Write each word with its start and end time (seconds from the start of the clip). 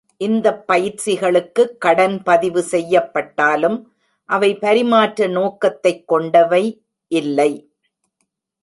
இந்தப் 0.17 0.71
பயிற்சிகளுக்குக் 0.71 1.77
கடன் 1.77 2.23
பதிவு 2.23 2.61
செய்யப்பட்டாலும், 2.61 3.91
அவை 4.25 4.55
பரிமாற்ற 4.55 5.27
நோக்கத்தைக் 5.27 6.07
கொண்டவை 6.07 6.83
இல்லை. 7.07 7.69